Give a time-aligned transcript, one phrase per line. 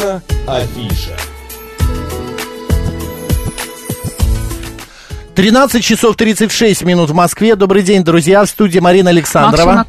[0.00, 1.29] Наша афиша.
[5.40, 7.56] 13 часов 36 минут в Москве.
[7.56, 8.44] Добрый день, друзья.
[8.44, 9.86] В студии Марина Александрова.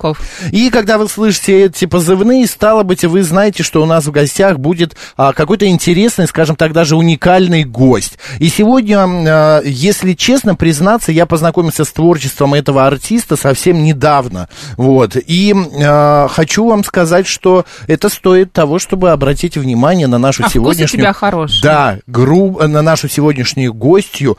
[0.50, 4.60] И когда вы слышите эти позывные, стало быть, вы знаете, что у нас в гостях
[4.60, 8.18] будет а, какой-то интересный, скажем так, даже уникальный гость.
[8.40, 14.48] И сегодня, а, если честно признаться, я познакомился с творчеством этого артиста совсем недавно.
[14.78, 15.18] Вот.
[15.18, 20.50] И а, хочу вам сказать, что это стоит того, чтобы обратить внимание на нашу а
[20.50, 21.02] сегодняшнюю...
[21.02, 21.62] Тебя хороший.
[21.62, 22.58] Да, гру...
[22.66, 24.38] на нашу сегодняшнюю гостью.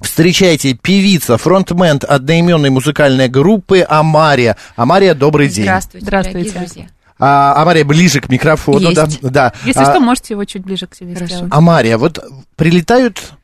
[0.00, 4.56] Встречайте, певица, фронтмен одноименной музыкальной группы Амария.
[4.76, 5.64] Амария, добрый день.
[5.64, 6.50] Здравствуйте, Здравствуйте.
[6.58, 6.86] друзья.
[7.18, 8.88] А, Амария, ближе к микрофону.
[8.88, 9.20] Есть.
[9.20, 9.52] Да, да.
[9.64, 11.34] Если а, что, можете его чуть ближе к себе Хорошо.
[11.34, 11.52] сделать.
[11.52, 12.18] Амария, вот
[12.56, 13.34] прилетают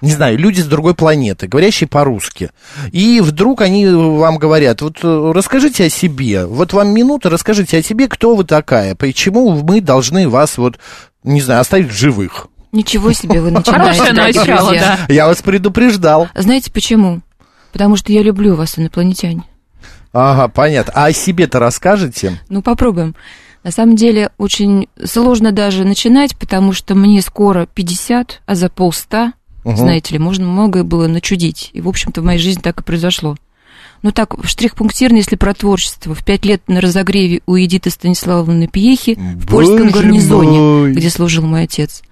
[0.00, 2.50] не знаю, люди с другой планеты, говорящие по-русски.
[2.90, 7.82] И вдруг они вам говорят, вот э, расскажите о себе, вот вам минута, расскажите о
[7.82, 10.78] себе, кто вы такая, почему мы должны вас вот,
[11.22, 12.46] не знаю, оставить в живых.
[12.72, 14.98] Ничего себе вы начинаете, Хорошее начало, да.
[15.08, 16.28] Я вас предупреждал.
[16.34, 17.20] Знаете почему?
[17.72, 19.42] Потому что я люблю вас, инопланетяне.
[20.12, 20.92] Ага, понятно.
[20.96, 22.40] А о себе-то расскажете?
[22.48, 23.14] Ну, попробуем.
[23.62, 29.34] На самом деле, очень сложно даже начинать, потому что мне скоро 50, а за полста,
[29.64, 29.76] угу.
[29.76, 31.70] знаете ли, можно многое было начудить.
[31.72, 33.36] И, в общем-то, в моей жизни так и произошло.
[34.02, 36.14] Ну так, штрих-пунктирно, если про творчество.
[36.14, 40.92] В пять лет на разогреве у Эдиты Станиславовны Пьехи в польском гарнизоне, мой.
[40.92, 42.02] где служил мой отец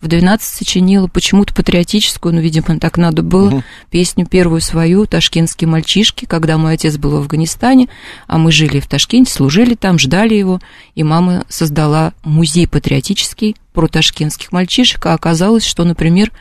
[0.00, 3.62] в 12 сочинила почему-то патриотическую, ну, видимо, так надо было, угу.
[3.90, 7.88] песню первую свою «Ташкентские мальчишки», когда мой отец был в Афганистане,
[8.26, 10.60] а мы жили в Ташкенте, служили там, ждали его,
[10.94, 16.32] и мама создала музей патриотический про ташкентских мальчишек, а оказалось, что, например,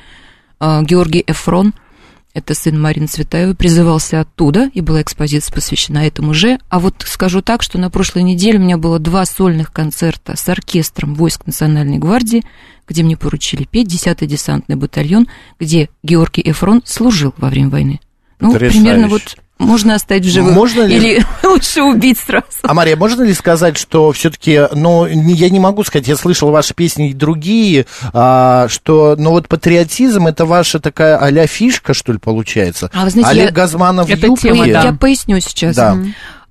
[0.59, 1.73] а, Георгий Эфрон–
[2.37, 6.59] это сын Марины Цветаевой, призывался оттуда, и была экспозиция посвящена этому же.
[6.69, 10.47] А вот скажу так, что на прошлой неделе у меня было два сольных концерта с
[10.47, 12.43] оркестром войск Национальной гвардии,
[12.87, 15.27] где мне поручили петь 10-й десантный батальон,
[15.59, 17.99] где Георгий Эфрон служил во время войны.
[18.39, 18.83] Ну, Потрясающе.
[18.83, 20.53] примерно вот можно оставить в живых?
[20.53, 20.95] Можно ли...
[20.95, 22.45] Или лучше убить сразу?
[22.61, 26.73] А, Мария, можно ли сказать, что все-таки, ну, я не могу сказать, я слышал ваши
[26.73, 32.19] песни и другие, а, что, ну, вот патриотизм, это ваша такая а фишка, что ли,
[32.19, 32.89] получается?
[32.93, 33.51] А вы знаете, Олег я...
[33.51, 34.49] Газманов это юбке?
[34.49, 34.83] Тема, да.
[34.83, 35.75] Я поясню сейчас.
[35.75, 35.97] Да.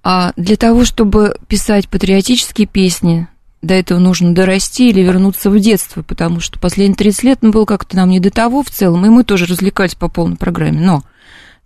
[0.03, 3.29] А, для того, чтобы писать патриотические песни,
[3.63, 7.65] до этого нужно дорасти или вернуться в детство, потому что последние 30 лет ну, было
[7.65, 10.81] как-то нам не до того в целом, и мы тоже развлекались по полной программе.
[10.81, 11.03] Но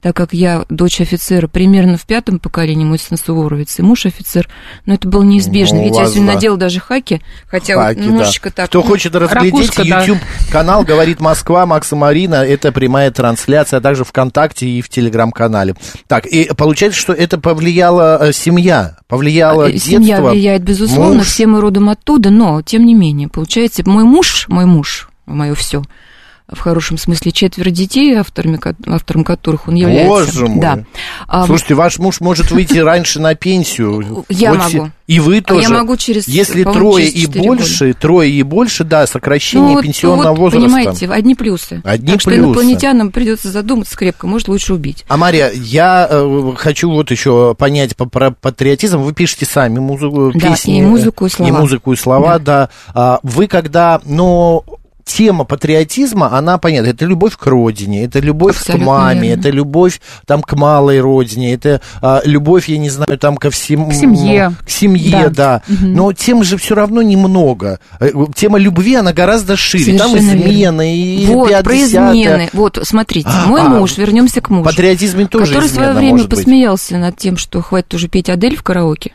[0.01, 4.49] так как я дочь офицера примерно в пятом поколении, мой сын Суворовец и муж офицер,
[4.87, 5.79] но это было неизбежно.
[5.79, 6.35] Ну, Ведь я сегодня да.
[6.35, 8.55] надела даже хаки, хотя хаки, вот немножечко да.
[8.57, 8.67] так...
[8.69, 10.89] Кто хочет разглядеть YouTube-канал да.
[10.89, 15.75] «Говорит Москва», Макса Марина, это прямая трансляция, а также ВКонтакте и в Телеграм-канале.
[16.07, 19.93] Так, и получается, что это повлияла э, семья, повлияло э, детство.
[19.93, 21.27] Семья влияет, безусловно, муж.
[21.27, 25.83] все мы родом оттуда, но, тем не менее, получается, мой муж, мой муж, мое все,
[26.53, 30.09] в хорошем смысле четверо детей, авторами, автором которых он является.
[30.09, 30.61] Боже мой.
[30.61, 31.47] Да.
[31.47, 34.25] Слушайте, ваш муж может выйти раньше на пенсию.
[34.29, 34.91] Я могу.
[35.07, 35.67] И вы тоже.
[35.67, 40.29] А я могу через, Если трое и больше, трое и больше, да, сокращение ну, пенсионного
[40.31, 40.67] вот, возраста.
[40.67, 41.83] понимаете, одни плюсы.
[41.85, 42.37] Одни так плюсы.
[42.37, 45.05] что инопланетянам придется задуматься крепко, может, лучше убить.
[45.09, 49.01] А, Мария, я э, хочу вот еще понять по, про патриотизм.
[49.01, 50.79] Вы пишете сами музыку, да, песни.
[50.79, 51.49] и музыку, и слова.
[51.49, 52.45] И музыку, и слова, да.
[52.45, 52.71] да.
[52.95, 54.65] А, вы когда, ну,
[55.11, 56.91] тема патриотизма, она понятна.
[56.91, 59.41] Это любовь к родине, это любовь Абсолютно к маме, верно.
[59.41, 63.91] это любовь там к малой родине, это а, любовь, я не знаю, там ко всему...
[63.91, 64.53] К семье.
[64.65, 65.63] К семье, да.
[65.69, 65.75] да.
[65.75, 65.87] Угу.
[65.87, 67.81] Но тем же все равно немного.
[67.99, 69.85] Э, тема любви, она гораздо шире.
[69.85, 72.49] Совершенно там измены и Вот, про измены.
[72.53, 74.65] Вот, смотрите, а, мой а, муж, вернемся к мужу.
[74.65, 78.63] Патриотизм тоже Который в свое время посмеялся над тем, что хватит уже петь Адель в
[78.63, 79.13] караоке.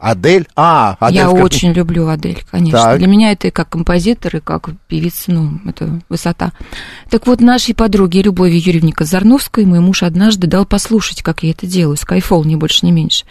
[0.00, 0.48] Адель?
[0.56, 1.18] А, Адель.
[1.18, 1.44] Я как...
[1.44, 2.82] очень люблю Адель, конечно.
[2.82, 2.98] Так.
[2.98, 6.52] Для меня это и как композитор, и как певица, ну, это высота.
[7.10, 11.66] Так вот, нашей подруге Любови Юрьевне Казарновской мой муж однажды дал послушать, как я это
[11.66, 13.26] делаю, скайфол, ни больше, ни меньше.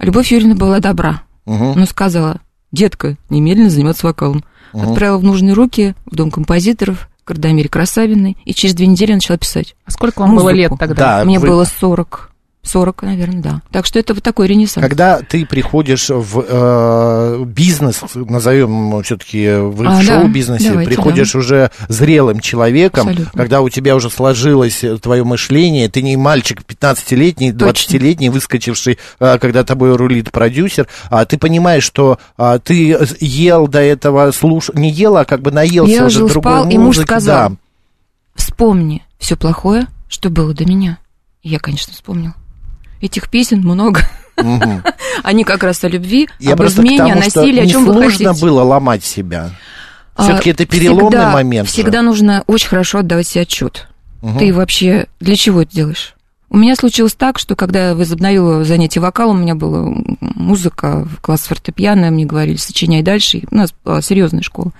[0.00, 1.74] Любовь Юрьевна была добра, угу.
[1.74, 2.40] но сказала,
[2.72, 4.44] детка, немедленно заниматься вокалом.
[4.72, 4.90] Угу.
[4.90, 9.36] Отправила в нужные руки, в дом композиторов, к Радомире Красавиной, и через две недели начала
[9.38, 9.76] писать.
[9.84, 10.44] А сколько вам Музыку.
[10.44, 11.18] было лет тогда?
[11.18, 11.48] Да, Мне вы...
[11.48, 12.27] было 40.
[12.68, 13.62] 40, наверное, да.
[13.70, 14.86] Так что это вот такой ренессанс.
[14.86, 20.02] Когда ты приходишь в э, бизнес, назовем все-таки в А, да.
[20.02, 21.38] шоу-бизнесе, Давайте, приходишь да.
[21.38, 23.38] уже зрелым человеком, Абсолютно.
[23.38, 29.64] когда у тебя уже сложилось твое мышление, ты не мальчик 15-летний, 20-летний, выскочивший, э, когда
[29.64, 34.70] тобой рулит продюсер, а ты понимаешь, что а, ты ел до этого, слуш...
[34.74, 36.74] не ел, а как бы наелся Я уже жил, другой спал, музыки.
[36.74, 37.56] и муж сказал, Да.
[38.34, 40.98] вспомни все плохое, что было до меня.
[41.42, 42.32] Я, конечно, вспомнил.
[43.00, 44.02] Этих песен много.
[45.22, 48.32] Они как раз о любви, Я об измене, о тому, насилии, о чем вы хотите.
[48.34, 49.50] было ломать себя.
[50.16, 51.68] Все-таки это переломный всегда, момент.
[51.68, 52.04] Всегда же.
[52.04, 53.88] нужно очень хорошо отдавать себе отчет.
[54.22, 54.38] Угу.
[54.38, 56.14] Ты вообще для чего это делаешь?
[56.50, 61.42] У меня случилось так, что когда я возобновила занятие вокалом, у меня была музыка, класс
[61.42, 63.42] фортепиано, мне говорили, сочиняй дальше.
[63.50, 64.72] У нас была серьезная школа.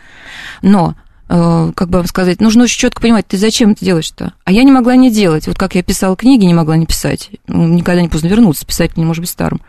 [0.63, 0.95] Но
[1.29, 4.33] как бы вам сказать, нужно очень четко понимать, ты зачем это делаешь-то?
[4.45, 5.47] А я не могла не делать.
[5.47, 7.31] Вот как я писала книги, не могла не писать.
[7.47, 9.61] Ну, никогда не поздно вернуться, писать не может быть старым.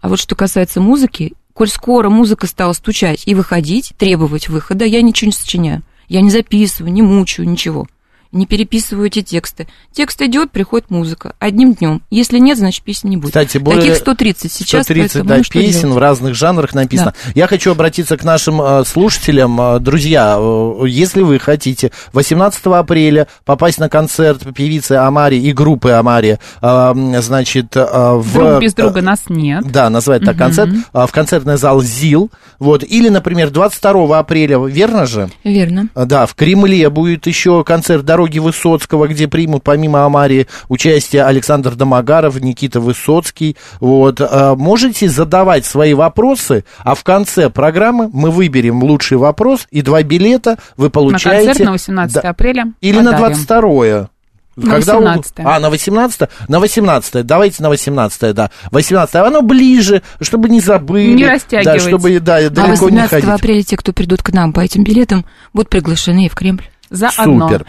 [0.00, 5.00] А вот что касается музыки, коль скоро музыка стала стучать и выходить, требовать выхода, я
[5.00, 5.82] ничего не сочиняю.
[6.08, 7.88] Я не записываю, не мучаю, ничего
[8.32, 9.66] не переписываю эти тексты.
[9.92, 11.34] Текст идет, приходит музыка.
[11.38, 12.02] Одним днем.
[12.10, 13.30] Если нет, значит песни не будет.
[13.30, 14.84] Кстати, более Таких 130 сейчас.
[14.84, 15.94] 130 да, ну, песен делать?
[15.94, 17.14] в разных жанрах написано.
[17.24, 17.32] Да.
[17.34, 19.60] Я хочу обратиться к нашим э, слушателям.
[19.60, 25.90] Э, друзья, э, если вы хотите 18 апреля попасть на концерт певицы Амари и группы
[25.90, 28.32] Амари, значит, в...
[28.34, 29.70] Друг без друга нас нет.
[29.70, 30.70] Да, назвать так концерт.
[30.92, 32.30] В концертный зал ЗИЛ.
[32.58, 32.82] Вот.
[32.82, 35.30] Или, например, 22 апреля, верно же?
[35.44, 35.88] Верно.
[35.94, 42.40] Да, в Кремле будет еще концерт «Дороги Высоцкого», где примут помимо Амари участие Александр Домогаров,
[42.40, 43.58] Никита Высоцкий.
[43.78, 44.22] Вот.
[44.56, 50.56] Можете задавать свои вопросы, а в конце программы мы выберем лучший вопрос, и два билета
[50.78, 51.40] вы получаете...
[51.40, 52.20] На концерт на 18 да.
[52.30, 53.12] апреля Или подарим.
[53.12, 54.08] на 22
[54.56, 55.42] на когда 18 у...
[55.46, 58.50] А, на 18 На 18 Давайте на 18 да.
[58.70, 61.12] 18 Оно ближе, чтобы не забыли.
[61.12, 61.66] Не растягивать.
[61.66, 63.28] Да, чтобы да, а далеко не 18 ходить.
[63.28, 66.64] апреля те, кто придут к нам по этим билетам, будут приглашены в Кремль.
[66.90, 67.22] За Супер.
[67.22, 67.60] одно.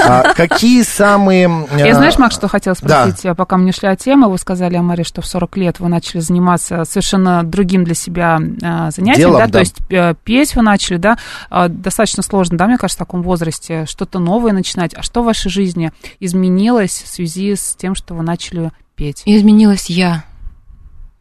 [0.00, 1.68] А, какие самые...
[1.76, 3.34] Я а, знаешь, Макс, что хотела спросить, да.
[3.34, 6.20] пока мы не шли от темы, вы сказали, Амаре, что в 40 лет вы начали
[6.20, 9.46] заниматься совершенно другим для себя а, занятием, Делом, да?
[9.46, 11.18] да, то есть а, петь вы начали, да,
[11.50, 14.92] а, достаточно сложно, да, мне кажется, в таком возрасте что-то новое начинать.
[14.94, 19.22] А что в вашей жизни изменилось в связи с тем, что вы начали петь?
[19.24, 20.24] Изменилась я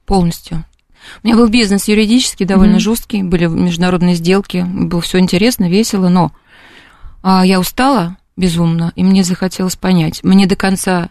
[0.05, 0.65] полностью.
[1.23, 2.79] У меня был бизнес юридический, довольно mm-hmm.
[2.79, 6.31] жесткий, были международные сделки, было все интересно, весело, но
[7.23, 11.09] я устала безумно, и мне захотелось понять, мне до конца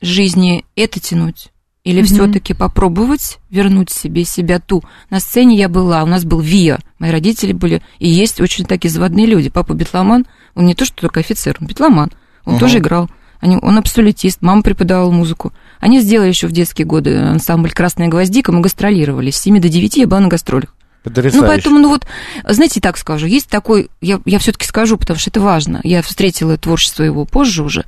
[0.00, 1.50] жизни это тянуть
[1.84, 2.04] или mm-hmm.
[2.04, 4.82] все-таки попробовать вернуть себе себя ту.
[5.08, 8.90] На сцене я была, у нас был ВИА, мои родители были, и есть очень такие
[8.90, 9.48] заводные люди.
[9.48, 12.12] Папа битломан, он не то, что только офицер, он битломан,
[12.44, 12.60] он uh-huh.
[12.60, 13.08] тоже играл.
[13.40, 15.52] Они, он абсолютист, мама преподавала музыку.
[15.80, 19.30] Они сделали еще в детские годы ансамбль «Красная гвоздика», мы гастролировали.
[19.30, 20.74] С 7 до 9 я была на гастролях.
[21.02, 21.40] Потрясающе.
[21.40, 22.06] Ну, поэтому, ну вот,
[22.44, 25.80] знаете, так скажу, есть такой, я, я все-таки скажу, потому что это важно.
[25.84, 27.84] Я встретила творчество его позже уже.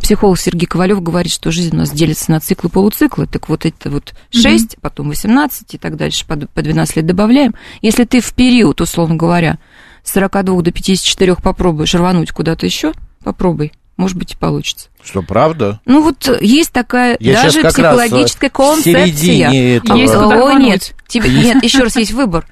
[0.00, 3.26] Психолог Сергей Ковалев говорит, что жизнь у нас делится на циклы полуциклы.
[3.26, 4.78] Так вот это вот 6, mm-hmm.
[4.80, 7.54] потом 18 и так дальше, по, по 12 лет добавляем.
[7.82, 9.58] Если ты в период, условно говоря,
[10.02, 12.92] с 42 до 54 попробуешь рвануть куда-то еще,
[13.22, 14.88] попробуй может быть, и получится.
[15.02, 15.80] Что, правда?
[15.84, 19.76] Ну, вот есть такая Я даже психологическая концепция.
[19.76, 19.96] Этого...
[19.96, 22.46] Есть О, нет, тебе, нет, еще раз есть выбор.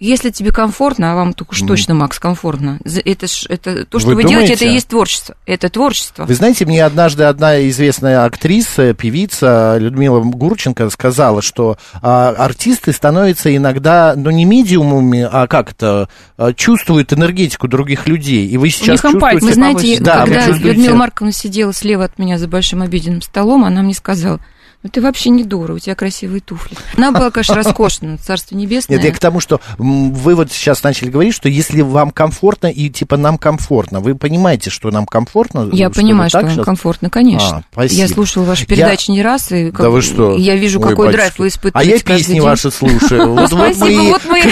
[0.00, 4.16] Если тебе комфортно, а вам уж точно, Макс, комфортно, это, ж, это то, что вы,
[4.16, 5.36] вы делаете, это и есть творчество.
[5.46, 6.24] Это творчество.
[6.24, 13.54] Вы знаете, мне однажды одна известная актриса, певица Людмила Гурченко сказала, что а, артисты становятся
[13.54, 16.08] иногда, ну, не медиумами, а как это,
[16.56, 18.48] чувствуют энергетику других людей.
[18.48, 19.38] И вы сейчас чувствуете...
[19.38, 20.46] Вы знаете, да, когда.
[20.48, 24.40] Людмила Марковна сидела слева от меня за большим обеденным столом, она мне сказала,
[24.84, 26.76] ну ты вообще не дура, у тебя красивые туфли.
[26.94, 28.98] Она была, конечно, роскошная, царство небесное.
[28.98, 32.90] Нет, я к тому, что вы вот сейчас начали говорить, что если вам комфортно и
[32.90, 35.70] типа нам комфортно, вы понимаете, что нам комфортно?
[35.72, 37.58] Я понимаю, что вам комфортно, конечно.
[37.58, 37.98] А, спасибо.
[38.02, 39.14] Я слушала ваши передачи я...
[39.14, 39.86] не раз, и как...
[39.86, 40.36] да вы что?
[40.36, 41.16] я вижу, Ой, какой батюшки.
[41.16, 43.32] драйв вы испытываете А я песни ваши слушаю.
[43.34, 44.42] Вот Спасибо, вот мы...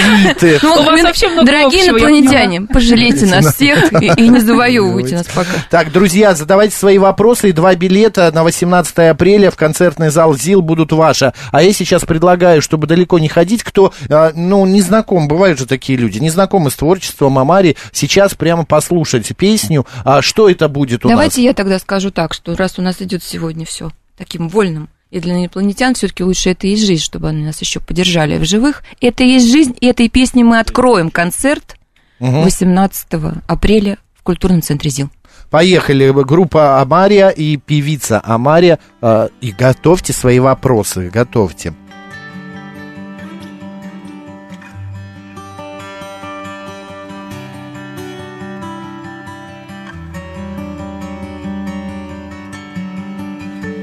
[1.45, 5.51] Дорогие инопланетяне, пожалейте нас всех и не завоевывайте нас пока.
[5.69, 10.63] Так, друзья, задавайте свои вопросы, и два билета на 18 апреля в концертный зал ЗИЛ
[10.63, 11.33] будут ваши.
[11.51, 15.99] А я сейчас предлагаю, чтобы далеко не ходить, кто, ну, не знаком, бывают же такие
[15.99, 19.87] люди, не знакомы с творчеством Амари, сейчас прямо послушать песню.
[20.05, 21.35] А что это будет у Давайте нас?
[21.35, 25.21] Давайте я тогда скажу так, что раз у нас идет сегодня все таким вольным, и
[25.21, 28.83] для инопланетян все-таки лучше это и жизнь, чтобы они нас еще поддержали в живых.
[29.01, 31.77] Это и есть жизнь, и этой песней мы откроем концерт
[32.19, 32.43] угу.
[32.43, 33.09] 18
[33.47, 35.11] апреля в культурном центре ЗИЛ.
[35.53, 38.79] Поехали, группа Амария и певица Амария.
[39.03, 41.75] Э, и готовьте свои вопросы, готовьте.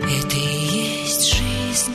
[0.04, 1.94] Это и есть жизнь.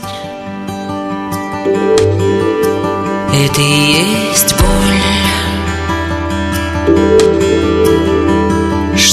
[3.33, 5.24] Это и есть боль.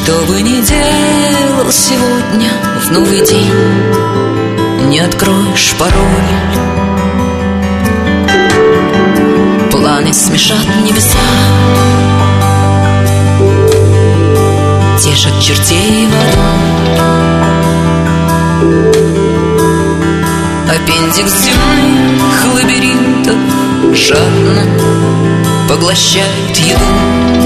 [0.04, 3.52] Что бы ни делал сегодня в новый день,
[4.88, 5.94] не откроешь пароль.
[9.70, 11.18] Планы смешат небеса,
[14.98, 16.08] Тешат чертей
[20.68, 23.36] Аппендикс земных лабиринтов
[23.94, 24.66] Жадно
[25.68, 27.41] поглощает еду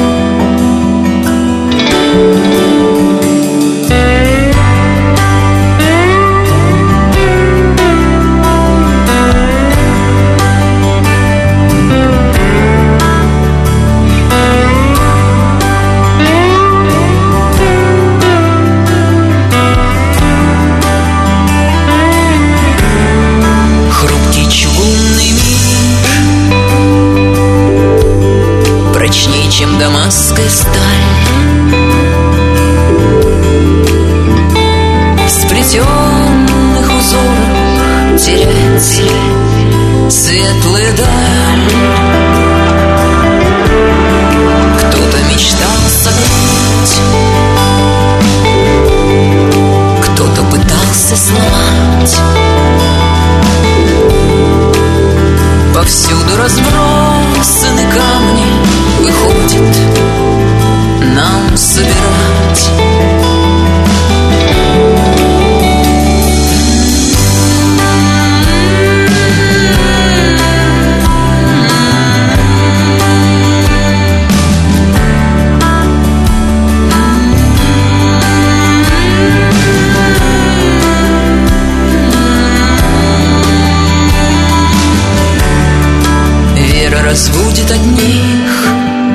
[86.96, 88.50] Вера разбудит одних.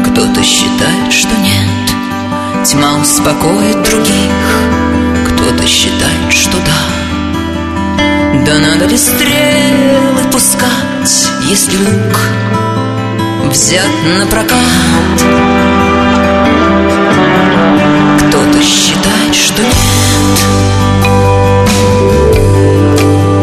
[0.06, 2.66] Кто-то считает, что нет.
[2.66, 4.32] Тьма успокоит других.
[5.28, 8.04] Кто-то считает, что да.
[8.46, 12.20] Да надо ли стрелы пускать Если лук
[13.52, 14.58] взят на прокат?
[18.20, 20.40] Кто-то считает, что нет.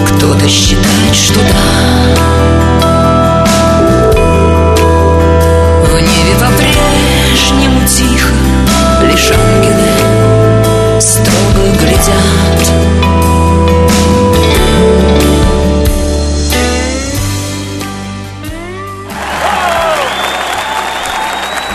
[0.07, 0.78] Кто-то считает,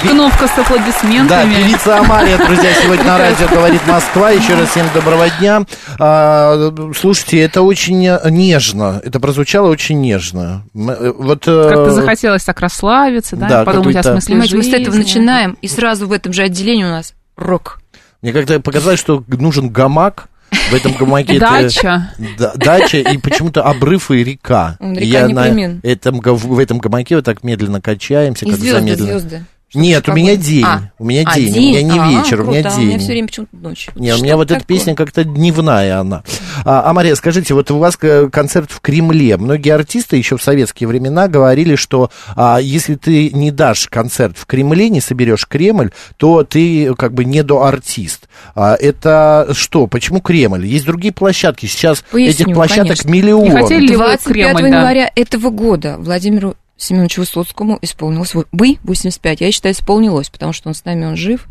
[0.10, 1.56] Кнопка с Да, аплодисментами.
[1.56, 4.32] певица Амалия, друзья, сегодня на радио говорит Москва.
[4.32, 5.64] Еще раз всем доброго дня.
[5.98, 9.02] А, слушайте, это очень нежно.
[9.04, 10.64] Это прозвучало очень нежно.
[10.76, 14.68] Э, Вот, э, Как-то захотелось так расслабиться, да, Да, подумать о смысле Понимаете, мы с
[14.68, 15.00] этого жизни.
[15.00, 17.80] начинаем, и сразу в этом же отделении у нас рок.
[18.22, 20.28] Мне как-то показалось, что нужен гамак.
[20.70, 22.14] В этом гамаке это- Дача.
[22.38, 24.78] Да, дача и почему-то обрыв и река.
[24.80, 25.48] Река я на
[25.82, 28.46] этом, в этом гамаке вот так медленно качаемся.
[28.46, 29.20] И как звезды, замедленно.
[29.20, 29.46] звезды.
[29.74, 30.64] Нет, у меня день.
[30.66, 30.92] А.
[31.00, 31.54] У меня А, день.
[31.54, 33.00] У меня не А, вечер, у меня круто, а У меня день.
[33.00, 33.90] все время почему-то ночь.
[33.96, 34.78] Не, у меня вот эта такое?
[34.78, 36.24] песня как-то дневная она.
[36.66, 39.38] А, а, Мария, скажите, вот у вас э, концерт в Кремле.
[39.38, 44.46] Многие артисты еще в советские времена говорили, что а, если ты не дашь концерт в
[44.46, 48.30] Кремле, не соберешь Кремль, то ты как бы недоартист.
[48.56, 49.88] А, это что?
[49.88, 50.66] Почему Кремль?
[50.66, 51.66] Есть другие площадки.
[51.66, 53.10] Сейчас Поясню, этих площадок конечно.
[53.10, 53.44] миллион.
[53.44, 54.68] Не хотели ли вы 25 Кремль, да?
[54.68, 59.42] января этого года Владимиру Семеновичу Высоцкому исполнилось бы 85.
[59.42, 61.48] Я считаю, исполнилось, потому что он с нами, он жив.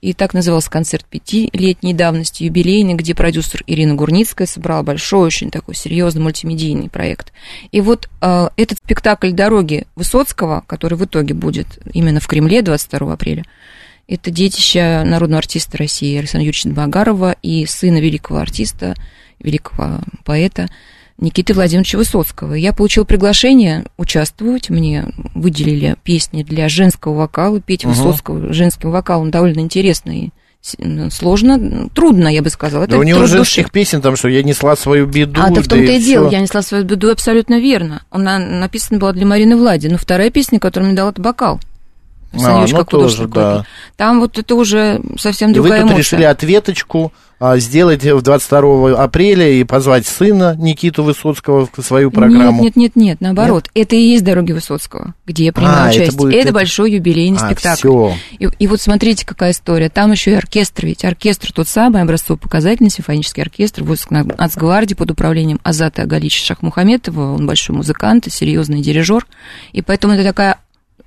[0.00, 5.74] И так назывался концерт пятилетней давности, юбилейный, где продюсер Ирина Гурницкая собрала большой, очень такой
[5.74, 7.32] серьезный мультимедийный проект.
[7.72, 13.12] И вот э, этот спектакль «Дороги» Высоцкого, который в итоге будет именно в Кремле 22
[13.12, 13.44] апреля,
[14.08, 18.94] это детище народного артиста России Александра Юрьевича Багарова и сына великого артиста,
[19.40, 20.68] великого поэта
[21.18, 22.54] Никиты Владимировича Высоцкого.
[22.54, 24.68] Я получила приглашение участвовать.
[24.68, 27.60] Мне выделили песни для женского вокала.
[27.60, 27.94] Петь Мгм.
[27.94, 30.28] Высоцкого женским вокалом довольно интересно и
[30.60, 30.76] с-
[31.10, 32.86] сложно, трудно, я бы сказала.
[32.86, 33.72] Да у него женских души.
[33.72, 35.40] песен там, что я несла свою беду.
[35.40, 36.06] А, да в том-то и всё.
[36.06, 38.02] дело, я несла свою беду абсолютно верно.
[38.10, 39.86] Она написана была для Марины Влади.
[39.86, 41.60] Но вторая песня, которую мне дал, это «Бокал».
[42.44, 43.64] А, Юрьевич ну тоже, да.
[43.96, 45.98] Там вот это уже совсем И вы другая тут эмоция.
[46.02, 52.62] решили ответочку а, сделать в 22 апреля и позвать сына Никиту Высоцкого в свою программу.
[52.62, 53.68] Нет, нет, нет, нет, наоборот.
[53.74, 56.16] Это и есть «Дороги Высоцкого», где я принимаю А, это участие.
[56.18, 57.76] будет Это, это- большой юбилейный А, спектакль.
[57.78, 58.14] всё.
[58.38, 59.90] И, и вот смотрите, какая история.
[59.90, 65.60] Там еще и оркестр, ведь оркестр тот самый, образцово-показательный симфонический оркестр, войск Нацгвардии под управлением
[65.62, 67.34] Азата Агалича Шахмухаметова.
[67.34, 69.26] Он большой музыкант и серьезный дирижер.
[69.72, 70.58] И поэтому это такая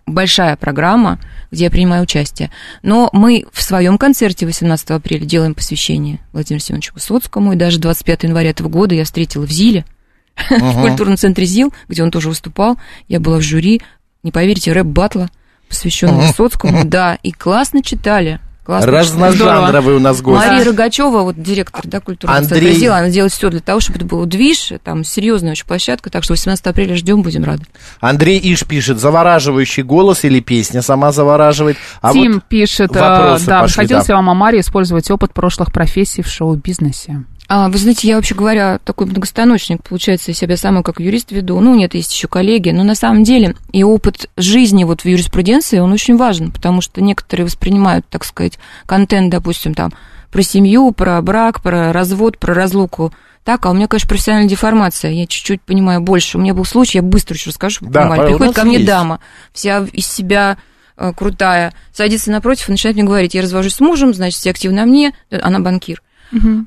[0.09, 1.19] большая программа,
[1.51, 2.51] где я принимаю участие.
[2.83, 8.23] Но мы в своем концерте 18 апреля делаем посвящение Владимиру Семеновичу Высоцкому, и даже 25
[8.23, 9.85] января этого года я встретила в Зиле,
[10.49, 12.77] в культурном центре ЗИЛ, где он тоже выступал.
[13.07, 13.81] Я была в жюри,
[14.23, 15.29] не поверите, рэп-батла,
[15.67, 16.27] посвященного Мгм.
[16.27, 16.81] Высоцкому.
[16.85, 18.39] Да, и классно читали.
[18.69, 18.91] Классно.
[18.91, 20.45] Разножанровый у нас гость.
[20.45, 23.97] Мария Рогачева, вот директор да, культурного Андрей- центра «Зила», она делает все для того, чтобы
[23.97, 27.63] это был движ, там серьезная очень площадка, так что 18 апреля ждем, будем рады.
[27.99, 31.77] Андрей Иш пишет, завораживающий голос или песня сама завораживает.
[31.99, 34.03] А Тим вот пишет, э, вопросы да, пошли, да.
[34.07, 37.23] вам, Амаре, использовать опыт прошлых профессий в шоу-бизнесе?
[37.51, 41.59] А, вы знаете, я вообще говоря, такой многостаночник, получается, я себя сама как юрист веду.
[41.59, 45.79] Ну, нет, есть еще коллеги, но на самом деле и опыт жизни вот в юриспруденции,
[45.79, 49.91] он очень важен, потому что некоторые воспринимают, так сказать, контент, допустим, там,
[50.31, 53.11] про семью, про брак, про развод, про разлуку.
[53.43, 56.37] Так, а у меня, конечно, профессиональная деформация, я чуть-чуть понимаю больше.
[56.37, 58.85] У меня был случай, я быстро еще расскажу, Да, у Приходит ко мне есть.
[58.85, 59.21] дама,
[59.53, 60.59] вся из себя
[60.97, 64.85] э, крутая, садится напротив и начинает мне говорить, я развожусь с мужем, значит, все активно
[64.85, 66.03] мне, она банкир.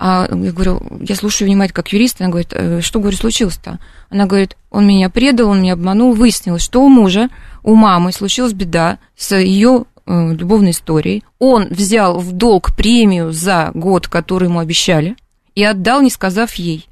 [0.01, 3.79] А я говорю, я слушаю внимательно как юрист, она говорит, «Э, что, говорю, случилось-то?
[4.11, 7.29] Она говорит, он меня предал, он меня обманул, выяснилось, что у мужа,
[7.63, 11.23] у мамы случилась беда с ее э, любовной историей.
[11.39, 15.17] Он взял в долг премию за год, который ему обещали,
[15.55, 16.89] и отдал, не сказав ей.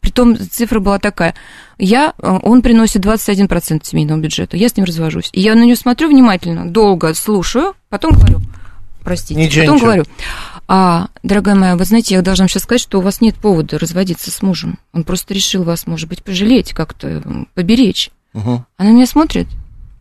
[0.00, 1.34] Притом цифра была такая.
[1.78, 4.56] Я, э, он приносит 21% семейного бюджета.
[4.56, 5.30] Я с ним развожусь.
[5.32, 8.40] И я на нее смотрю внимательно, долго слушаю, потом говорю,
[9.02, 9.86] простите, Ничего, потом ничего.
[9.86, 10.04] говорю,
[10.72, 14.30] а, дорогая моя, вы знаете, я должна сейчас сказать, что у вас нет повода разводиться
[14.30, 14.78] с мужем.
[14.92, 18.12] Он просто решил вас, может быть, пожалеть, как-то поберечь.
[18.34, 18.64] Мгм.
[18.76, 19.48] Она меня смотрит,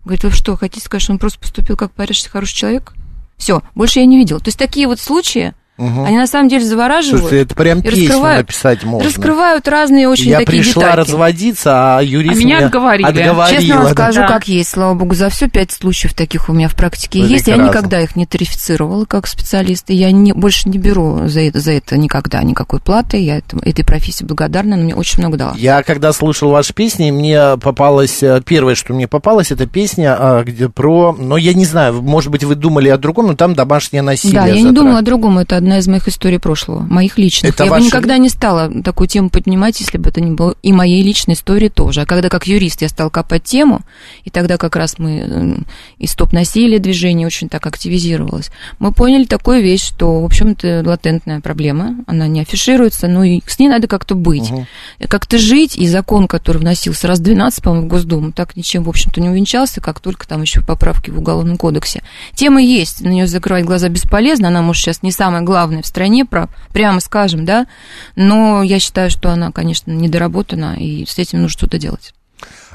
[0.06, 2.94] говорит, вы что, хотите сказать, что он просто поступил как порядочный хороший человек?
[3.36, 4.40] Все, больше я не видела.
[4.40, 6.06] То есть такие вот случаи, Мгм.
[6.06, 7.22] они на самом деле завораживают.
[7.22, 9.08] Слушайте, это прям песню раскрывают- написать можно.
[9.10, 10.98] Раскрывают разные очень Я такие пришла детальки.
[10.98, 13.08] разводиться, а юрист А меня отговорили.
[13.08, 14.28] отговорила, Честно вам скажу, Да.
[14.28, 17.48] как есть, слава богу, за все пять случаев таких у меня в практике есть.
[17.48, 17.78] Я Прекрасно.
[17.78, 21.72] никогда их не тарифицировала как специалист, и я не, больше не беру за это, за
[21.72, 23.18] это никогда никакой платы.
[23.18, 25.54] Я это- этой профессии благодарна, она мне очень много дала.
[25.58, 30.44] Я когда слушал ваши песни, мне попалась, э, первое, что мне попалось, это песня, а,
[30.44, 34.02] где про, но я не знаю, может быть, вы думали о другом, но там домашнее
[34.02, 34.40] насилие.
[34.42, 37.54] Да, я не затра- думала о другом, это одна из моих историй прошлого, моих личных.
[37.54, 40.56] Это я ваши- бы никогда не стала такую тему поднимать, если бы это не было
[40.64, 42.02] и моей личной истории тоже.
[42.02, 43.82] А когда как юрист я стала копать тему,
[44.24, 45.66] и тогда как раз мы м,
[45.98, 51.98] и стоп-насилие движение очень так активизировалось, мы поняли такую вещь, что, в общем-то, латентная проблема,
[52.08, 54.50] она не афишируется, но и с ней надо как-то быть.
[54.50, 54.66] Мгм.
[55.08, 59.22] Как-то жить, и закон, который вносился раз 12, по-моему, в Госдуму, так ничем, в общем-то,
[59.22, 62.02] не увенчался, как только там еще поправки в Уголовном кодексе.
[62.34, 66.26] Тема есть, на нее закрывать глаза бесполезно, она, может, сейчас не самая главная в стране,
[66.26, 67.68] про- прямо скажем, да,
[68.16, 72.14] но я считаю, что она, конечно, недоработана, и с этим нужно что-то делать.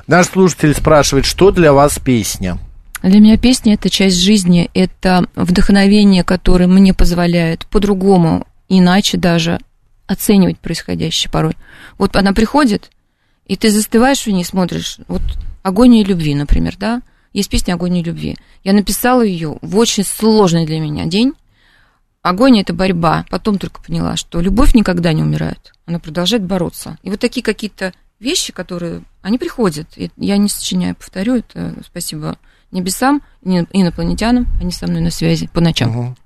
[0.06, 2.58] Наш слушатель спрашивает, что для вас песня?
[3.02, 9.60] Для меня песня– это часть жизни, это вдохновение, которое мне позволяет по-другому, иначе даже
[10.06, 11.56] оценивать происходящее порой.
[11.98, 12.90] Вот она приходит,
[13.46, 15.22] и ты застываешь в ней, смотришь, вот
[15.62, 17.02] «Агония любви», например, да?
[17.32, 18.36] Есть песня «Агония любви».
[18.62, 21.34] Я написала ее в очень сложный для меня день.
[22.24, 23.26] Агония– это борьба.
[23.28, 25.74] Потом только поняла, что любовь никогда не умирает.
[25.84, 26.96] Она продолжает бороться.
[27.02, 29.86] И вот такие какие-то вещи, которые, они приходят.
[30.16, 32.38] Я не сочиняю, повторю, это спасибо
[32.74, 33.22] небесам,
[33.72, 35.90] инопланетянам, они со мной на связи по ночам.
[35.90, 36.16] Мгм.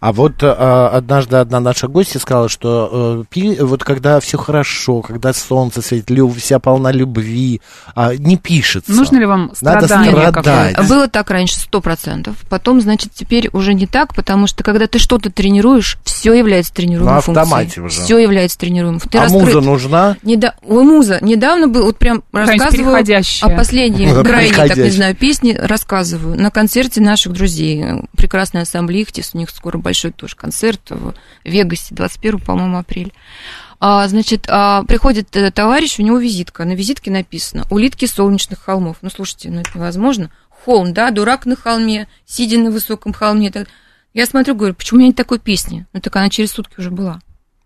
[0.00, 5.00] А вот э, однажды одна наша гостья сказала, что э, пи- вот когда все хорошо,
[5.02, 7.60] когда солнце светит, лю- вся полна любви,
[7.94, 8.92] а, не пишется.
[8.92, 10.34] Нужно ли вам Надо страдание страдать.
[10.44, 10.82] какое-то?
[10.84, 12.36] Было так раньше, сто процентов.
[12.48, 17.14] Потом, значит, теперь уже не так, потому что когда ты что-то тренируешь, все является тренируемой
[17.14, 17.86] На автомате функцией.
[17.86, 18.02] уже.
[18.02, 19.00] Все является тренируемым.
[19.00, 19.44] Ты а раскрыт.
[19.46, 20.16] муза нужна?
[20.22, 20.54] Неда...
[20.62, 21.18] Ой, муза.
[21.22, 23.50] Недавно был, вот прям рассказываю переходящая.
[23.52, 25.95] о последней крайней, так не знаю, песне, рассказываю.
[26.04, 27.84] На концерте наших друзей.
[28.16, 33.12] Прекрасная ассамблея Ихтис, у них скоро большой тоже концерт в Вегасе, 21, по-моему, апрель.
[33.78, 36.64] А, значит, а, приходит э, товарищ, у него визитка.
[36.64, 38.96] На визитке написано «Улитки солнечных холмов».
[39.02, 40.30] Ну, слушайте, ну это невозможно.
[40.64, 43.50] Холм, да, дурак на холме, сидя на высоком холме.
[43.50, 43.68] Так-
[44.14, 45.84] Я смотрю, говорю, почему у меня нет такой песни?
[45.92, 47.20] Ну, так она через сутки уже была.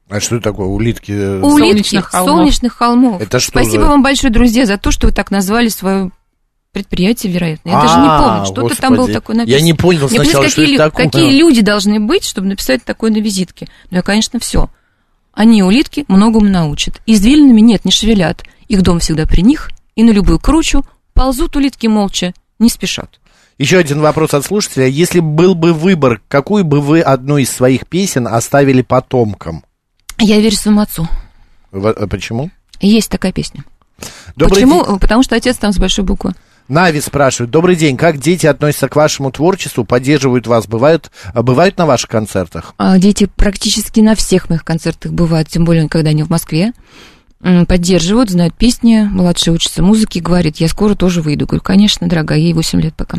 [0.09, 1.13] А что это такое, улитки?
[1.13, 2.37] э, Улитки Солнечных холмов.
[2.39, 3.23] солнечных холмов.
[3.23, 6.11] Это что Спасибо за- вам большое, друзья, за то, что вы так назвали свое
[6.73, 7.71] предприятие, вероятно.
[7.71, 9.59] Я даже не А, помню, что-то там было такое написано.
[9.59, 11.05] Я не понял Мне сначала, что это какие, лю- такое.
[11.07, 13.69] какие люди должны быть, чтобы написать такое на визитке.
[13.91, 14.69] Ну, я, конечно, все.
[15.33, 17.01] Они, улитки, многому научат.
[17.07, 18.45] Извилинами нет, не шевелят.
[18.69, 23.19] Их дом всегда при них, и на любую кручу ползут улитки молча, не спешат.
[23.59, 24.87] Еще один вопрос от слушателя.
[24.87, 29.65] Если был бы выбор, какую бы вы одну из своих песен оставили потомкам?
[30.19, 31.09] Я верю своему отцу.
[31.73, 32.51] Э, Почему?
[32.81, 33.65] Есть такая песня.
[34.35, 34.85] Добрый Почему?
[34.87, 34.99] день.
[34.99, 36.33] Потому что отец там с большой буквы.
[36.71, 37.51] Нави спрашивает.
[37.51, 37.97] Добрый день.
[37.97, 40.69] Как дети относятся к вашему творчеству, поддерживают вас?
[40.69, 42.75] Бывают, а, бывают на ваших концертах?
[42.79, 46.73] А, Дети практически на всех моих концертах бывают, тем более, когда они в Москве.
[47.67, 49.09] Поддерживают, знают песни.
[49.11, 51.47] Младший учится музыке, говорит, я скоро тоже выйду.
[51.47, 53.19] Говорю, конечно, дорогая, ей 8 лет пока.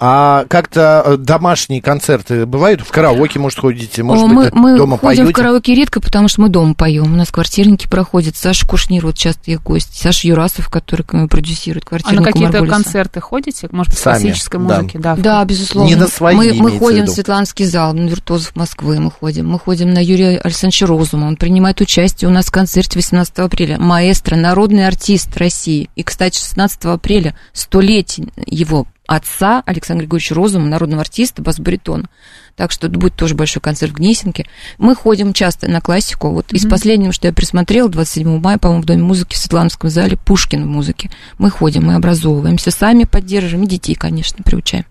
[0.00, 2.80] А как-то э, домашние концерты бывают?
[2.80, 4.02] В караоке, может, ходите?
[4.02, 5.32] Может О, быть, мы, мы дома ходим поете?
[5.32, 7.12] в караоке редко, потому что мы дома поем.
[7.12, 8.36] У нас квартирники проходят.
[8.36, 9.94] Саша Кушнир, вот часто их гость.
[9.94, 13.68] Саша Юрасов, который э, продюсирует А квартирник на какие-то концерты ходите?
[13.70, 14.76] Может быть, Сами, классической да.
[14.76, 14.96] музыки?
[14.96, 15.16] Да.
[15.16, 15.88] Да, безусловно.
[15.88, 17.12] Не на свои, мы, мы в ходим виду.
[17.12, 19.48] в Светланский зал, на Виртуозов Москвы мы ходим.
[19.48, 21.26] Мы ходим на Юрия Александровича Розума.
[21.26, 23.78] Он принимает участие у нас в концерте 18 апреля.
[23.78, 25.88] Маэстро, народный артист России.
[25.94, 32.08] И, кстати, 16 апреля столетие его отца Александра Григорьевича Розума, народного артиста, бас-баритона.
[32.56, 34.46] Так что это будет тоже большой концерт в Гнесинке.
[34.78, 36.30] Мы ходим часто на классику.
[36.30, 40.16] Вот из последнего, что я присмотрела, 27 мая, по-моему, в Доме музыки в Светлановском зале,
[40.16, 41.10] Пушкин в музыке.
[41.38, 44.84] Мы ходим, мы образовываемся, сами поддерживаем, и детей, конечно, приучаем.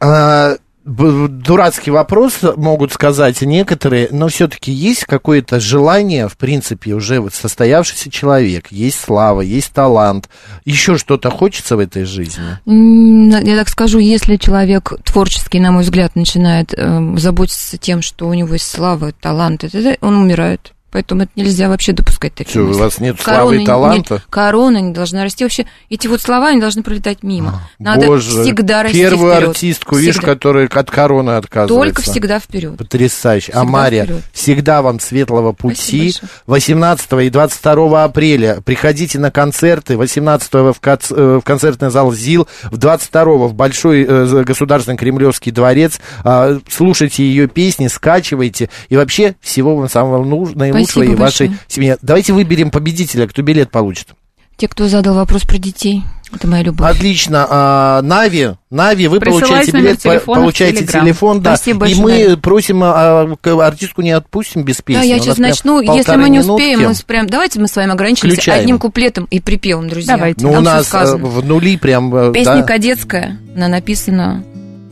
[0.00, 7.34] А, дурацкий вопрос, могут сказать некоторые, но все-таки есть какое-то желание, в принципе, уже вот
[7.34, 10.28] состоявшийся человек, есть слава, есть талант,
[10.64, 12.58] еще что-то хочется в этой жизни?
[12.66, 18.34] Я так скажу, если человек творческий, на мой взгляд, начинает э, заботиться тем, что у
[18.34, 19.64] него есть слава, талант,
[20.00, 20.72] он умирает.
[20.90, 22.80] Поэтому это нельзя вообще допускать такие Что, у мысли.
[22.80, 24.14] вас нет славы и не- таланта?
[24.14, 25.44] нет, корона не должна расти.
[25.44, 27.60] Вообще, эти вот слова, они должны пролетать мимо.
[27.78, 29.48] Надо А, Боже, всегда расти первую вперед.
[29.50, 30.32] артистку, видишь, Всегда.
[30.34, 31.74] которая от короны отказывается.
[31.76, 32.76] Только всегда вперед.
[32.78, 33.52] Потрясающе.
[33.52, 34.22] А Всегда Мария, вперед.
[34.32, 36.10] всегда вам светлого пути.
[36.12, 39.96] Спасибо 18 и 22 апреля приходите на концерты.
[39.96, 45.52] 18 в, коц- э, в концертный зал ЗИЛ, в 22 в Большой э, Государственный Кремлевский
[45.52, 46.00] дворец.
[46.24, 48.70] А, Слушайте ее песни, скачивайте.
[48.88, 51.64] И вообще всего вам самого нуж- Спасибо и вашей большое.
[51.68, 51.98] семье.
[52.02, 54.08] Давайте выберем победителя, кто билет получит.
[54.56, 56.02] Те, кто задал вопрос про детей,
[56.34, 56.90] это моя любовь.
[56.90, 57.46] Отлично.
[57.48, 61.54] А, Нави, Нави, вы Присылайте получаете билет, телефона получаете телефон, да.
[61.56, 65.00] Спасибо и большое, мы просим, а, артистку не отпустим без песни.
[65.00, 65.80] Да, я У сейчас начну.
[65.80, 66.50] Если мы не минутки.
[66.50, 68.60] успеем, мы с- прям давайте мы с вами ограничимся Включаем.
[68.62, 70.16] одним куплетом и припевом, друзья.
[70.16, 70.44] Давайте.
[70.44, 74.42] Ну, у Там нас э, в нули прям, э, Песня да, кадетская, она написана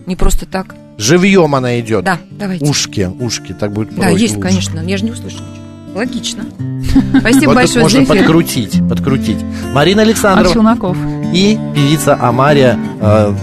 [0.07, 0.77] не просто так.
[0.97, 2.05] живьем она идет.
[2.05, 2.65] Да, давайте.
[2.65, 4.79] Ушки, ушки, так будет да, проще, есть, конечно.
[4.79, 5.66] Я же не услышала ничего.
[5.97, 6.45] Логично.
[7.21, 8.17] Спасибо Вот большое можно за эфир.
[8.19, 9.39] подкрутить, подкрутить.
[9.73, 10.97] Марина А Александрова Челноков.
[11.33, 13.35] и певица Амария, э,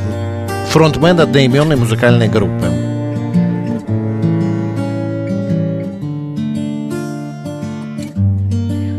[0.69, 2.67] фронтмен одноименной музыкальной группы.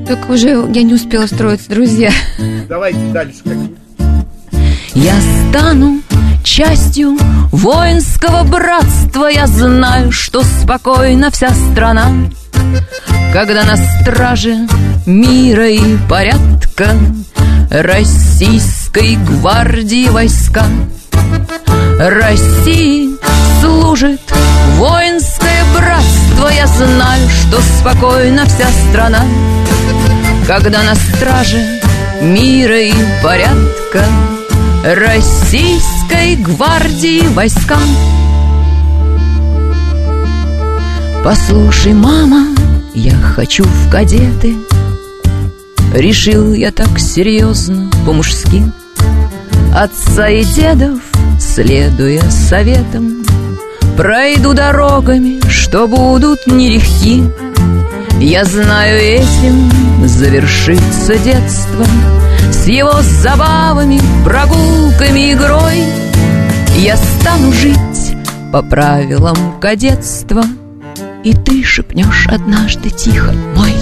[0.06, 2.10] Так уже я не успела строиться, друзья.
[2.68, 3.38] Давайте дальше.
[4.94, 5.14] Я
[5.50, 6.00] стану
[6.44, 7.16] частью
[7.50, 12.12] воинского братства Я знаю, что спокойна вся страна
[13.34, 14.68] Когда на страже
[15.06, 16.94] мира и порядка
[17.68, 20.64] Российской гвардии войска.
[21.98, 23.10] России
[23.60, 24.20] служит
[24.76, 29.24] воинское братство Я знаю, что спокойна вся страна.
[30.46, 31.58] Когда на страже
[32.22, 34.04] мира и порядка
[34.84, 37.78] Российской гвардии войска.
[41.24, 42.54] Послушай, мама,
[42.94, 44.56] я хочу в кадеты.
[45.92, 48.64] Решил я так серьезно, по-мужски.
[49.74, 51.00] Отца и дедов,
[51.40, 53.24] следуя советам
[53.96, 57.22] Пройду дорогами, что будут нелегки.
[58.20, 59.70] Я знаю, этим
[60.06, 61.86] завершится детство.
[62.50, 65.84] С его забавами, прогулками, игрой
[66.76, 68.16] Я стану жить
[68.52, 70.44] по правилам кадетства
[71.24, 73.72] И ты шепнешь однажды тихо Мой